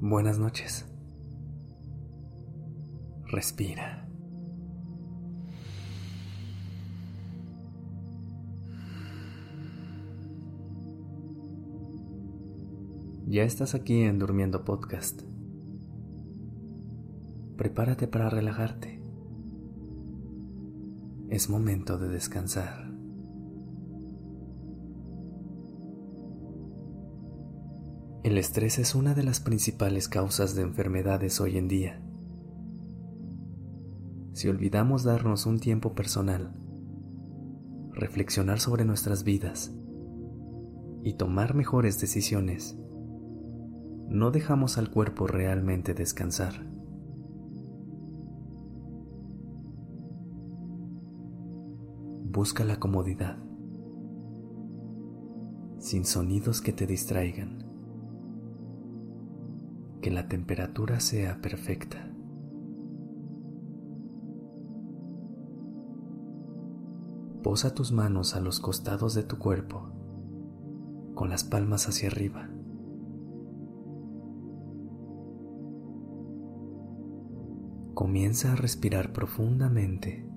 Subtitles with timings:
[0.00, 0.86] Buenas noches.
[3.26, 4.08] Respira.
[13.26, 15.22] Ya estás aquí en Durmiendo Podcast.
[17.56, 19.03] Prepárate para relajarte.
[21.34, 22.88] Es momento de descansar.
[28.22, 32.00] El estrés es una de las principales causas de enfermedades hoy en día.
[34.32, 36.54] Si olvidamos darnos un tiempo personal,
[37.94, 39.74] reflexionar sobre nuestras vidas
[41.02, 42.78] y tomar mejores decisiones,
[44.08, 46.73] no dejamos al cuerpo realmente descansar.
[52.44, 53.38] Busca la comodidad,
[55.78, 57.64] sin sonidos que te distraigan
[60.02, 62.12] que la temperatura sea perfecta.
[67.42, 69.88] Posa tus manos a los costados de tu cuerpo,
[71.14, 72.50] con las palmas hacia arriba.
[77.94, 80.33] Comienza a respirar profundamente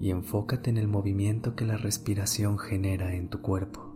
[0.00, 3.88] y enfócate en el movimiento que la respiración genera en tu cuerpo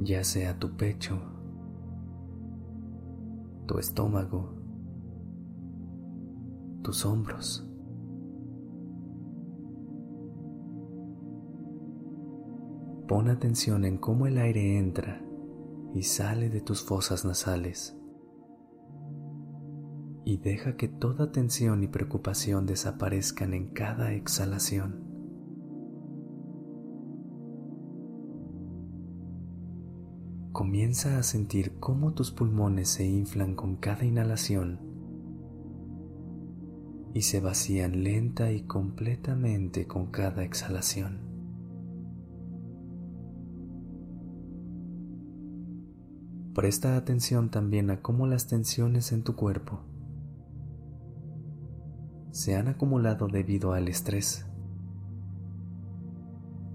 [0.00, 1.20] ya sea tu pecho,
[3.66, 4.54] tu estómago,
[6.82, 7.68] tus hombros.
[13.06, 15.22] Pon atención en cómo el aire entra
[15.94, 17.98] y sale de tus fosas nasales
[20.24, 25.10] y deja que toda tensión y preocupación desaparezcan en cada exhalación.
[30.52, 34.80] Comienza a sentir cómo tus pulmones se inflan con cada inhalación
[37.14, 41.32] y se vacían lenta y completamente con cada exhalación.
[46.54, 49.80] Presta atención también a cómo las tensiones en tu cuerpo
[52.32, 54.46] se han acumulado debido al estrés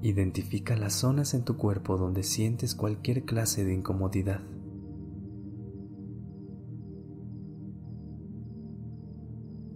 [0.02, 4.42] Identifica las zonas en tu cuerpo donde sientes cualquier clase de incomodidad.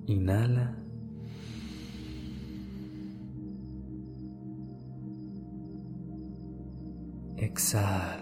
[0.06, 0.78] Inhala.
[7.38, 8.21] Exhala.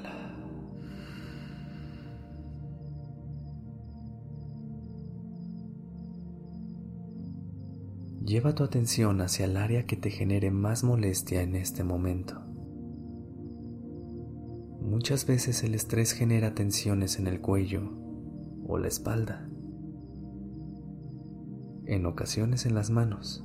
[8.30, 12.40] Lleva tu atención hacia el área que te genere más molestia en este momento.
[14.82, 17.90] Muchas veces el estrés genera tensiones en el cuello
[18.68, 19.50] o la espalda,
[21.86, 23.44] en ocasiones en las manos,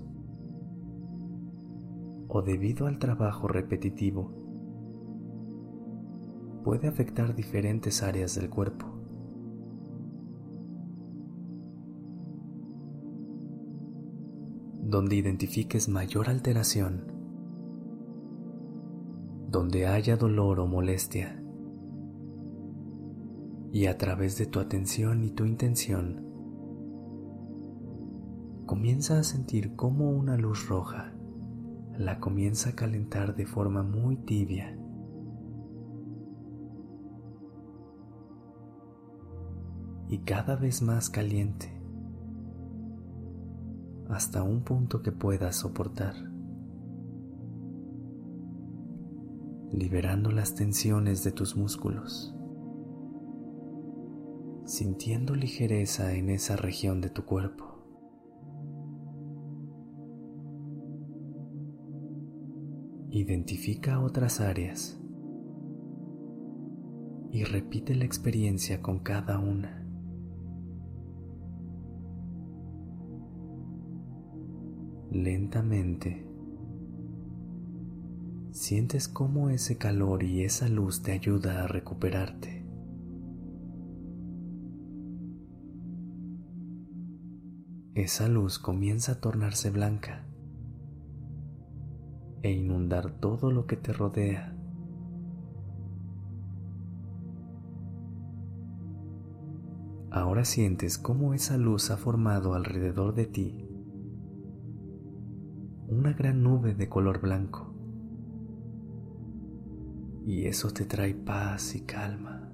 [2.29, 4.35] o debido al trabajo repetitivo,
[6.63, 8.94] puede afectar diferentes áreas del cuerpo.
[14.85, 17.13] Donde identifiques mayor alteración,
[19.49, 21.43] donde haya dolor o molestia,
[23.73, 26.25] y a través de tu atención y tu intención,
[28.67, 31.15] comienza a sentir como una luz roja
[31.99, 34.77] la comienza a calentar de forma muy tibia.
[40.09, 41.84] Y cada vez más caliente
[44.09, 46.15] hasta un punto que puedas soportar,
[49.73, 52.35] liberando las tensiones de tus músculos,
[54.65, 57.75] sintiendo ligereza en esa región de tu cuerpo.
[63.11, 65.01] Identifica otras áreas
[67.31, 69.84] y repite la experiencia con cada una.
[75.15, 76.27] Lentamente.
[78.51, 82.67] Sientes cómo ese calor y esa luz te ayuda a recuperarte.
[87.95, 90.27] Esa luz comienza a tornarse blanca
[92.43, 94.51] e inundar todo lo que te rodea.
[100.11, 103.64] Ahora sientes cómo esa luz ha formado alrededor de ti
[106.05, 107.73] una gran nube de color blanco.
[110.27, 112.53] Y eso te trae paz y calma.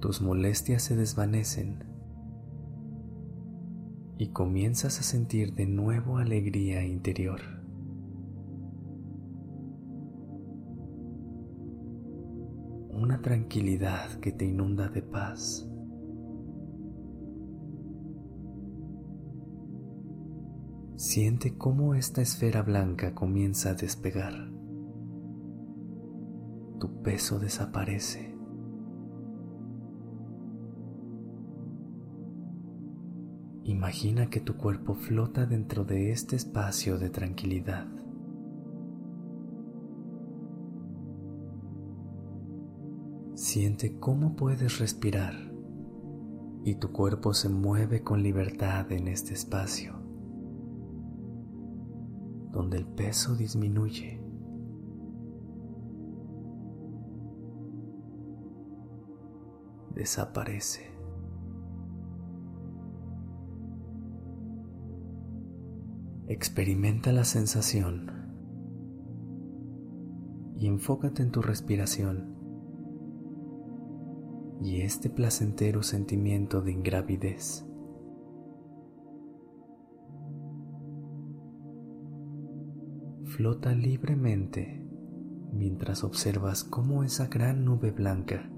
[0.00, 1.84] Tus molestias se desvanecen
[4.16, 7.40] y comienzas a sentir de nuevo alegría interior.
[12.88, 15.68] Una tranquilidad que te inunda de paz.
[21.02, 24.52] Siente cómo esta esfera blanca comienza a despegar.
[26.78, 28.32] Tu peso desaparece.
[33.64, 37.88] Imagina que tu cuerpo flota dentro de este espacio de tranquilidad.
[43.34, 45.34] Siente cómo puedes respirar
[46.64, 50.01] y tu cuerpo se mueve con libertad en este espacio
[52.52, 54.20] donde el peso disminuye.
[59.94, 60.92] Desaparece.
[66.28, 68.10] Experimenta la sensación
[70.56, 72.36] y enfócate en tu respiración
[74.62, 77.66] y este placentero sentimiento de ingravidez.
[83.32, 84.86] Flota libremente
[85.54, 88.50] mientras observas cómo esa gran nube blanca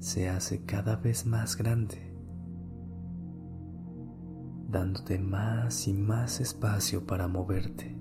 [0.00, 2.14] se hace cada vez más grande,
[4.68, 7.96] dándote más y más espacio para moverte.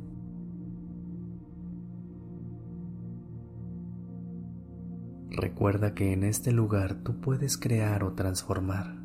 [5.30, 9.01] Recuerda que en este lugar tú puedes crear o transformar.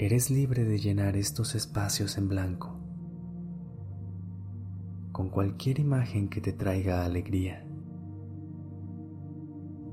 [0.00, 2.78] Eres libre de llenar estos espacios en blanco
[5.10, 7.66] con cualquier imagen que te traiga alegría,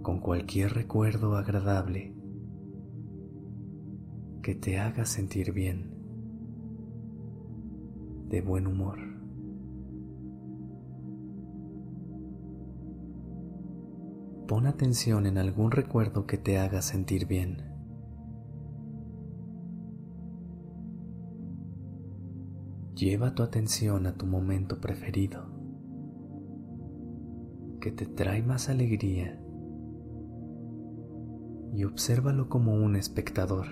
[0.04, 2.14] con cualquier recuerdo agradable
[4.44, 5.90] que te haga sentir bien,
[8.30, 9.00] de buen humor.
[14.48, 17.75] Pon atención en algún recuerdo que te haga sentir bien.
[22.96, 25.44] Lleva tu atención a tu momento preferido,
[27.82, 29.38] que te trae más alegría,
[31.74, 33.66] y obsérvalo como un espectador.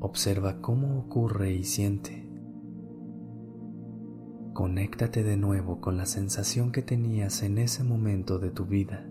[0.00, 2.30] Observa cómo ocurre y siente.
[4.52, 9.10] Conéctate de nuevo con la sensación que tenías en ese momento de tu vida.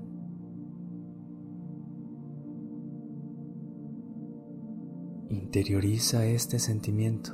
[5.31, 7.33] Interioriza este sentimiento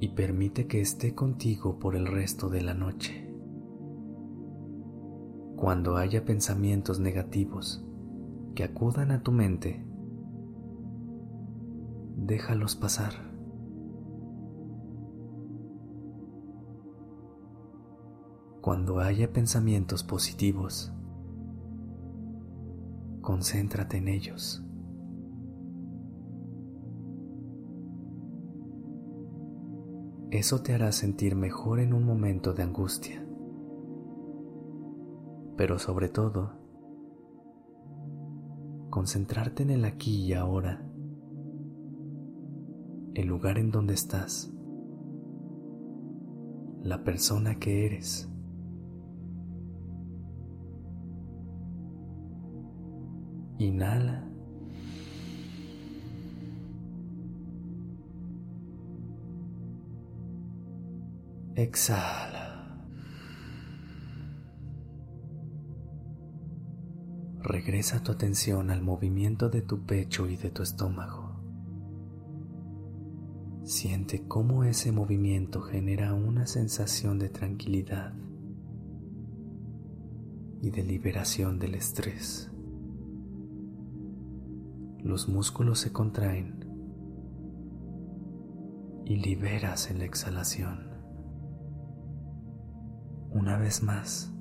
[0.00, 3.32] y permite que esté contigo por el resto de la noche.
[5.54, 7.86] Cuando haya pensamientos negativos
[8.56, 9.86] que acudan a tu mente,
[12.16, 13.12] déjalos pasar.
[18.60, 20.92] Cuando haya pensamientos positivos,
[23.20, 24.64] concéntrate en ellos.
[30.30, 33.26] Eso te hará sentir mejor en un momento de angustia.
[35.56, 36.52] Pero sobre todo,
[38.90, 40.88] concentrarte en el aquí y ahora,
[43.14, 44.52] el lugar en donde estás,
[46.84, 48.32] la persona que eres.
[53.58, 54.30] Inhala
[61.60, 62.88] Exhala.
[67.42, 71.38] Regresa tu atención al movimiento de tu pecho y de tu estómago.
[73.64, 78.14] Siente cómo ese movimiento genera una sensación de tranquilidad
[80.62, 82.50] y de liberación del estrés.
[85.00, 86.64] Los músculos se contraen
[89.04, 90.89] y liberas en la exhalación
[93.32, 94.32] una vez más.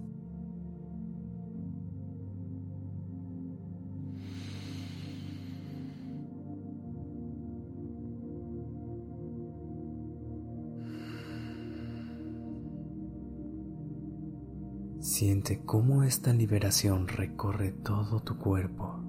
[14.99, 18.99] Siente cómo esta liberación recorre todo tu cuerpo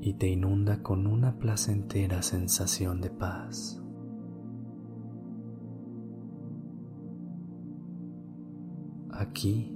[0.00, 3.82] y te inunda con una placentera sensación de paz.
[9.18, 9.74] Aquí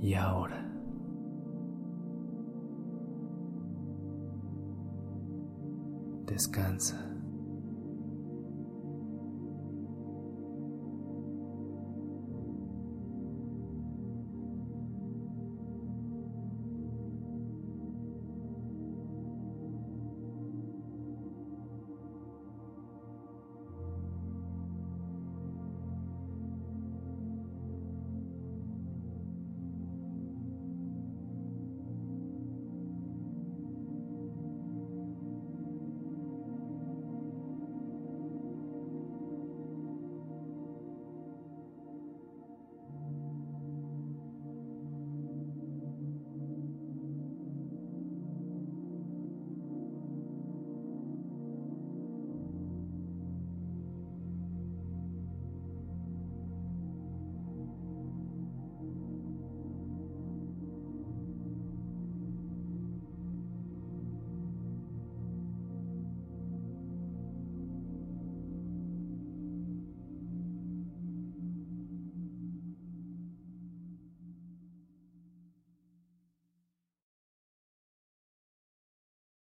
[0.00, 0.66] y ahora.
[6.26, 7.11] Descansa.